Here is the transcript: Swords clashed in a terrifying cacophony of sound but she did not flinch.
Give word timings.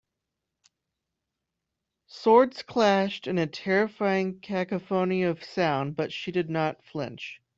Swords 2.07 2.63
clashed 2.63 3.27
in 3.27 3.37
a 3.37 3.45
terrifying 3.45 4.39
cacophony 4.39 5.21
of 5.21 5.43
sound 5.43 5.95
but 5.95 6.11
she 6.11 6.31
did 6.31 6.49
not 6.49 6.83
flinch. 6.83 7.39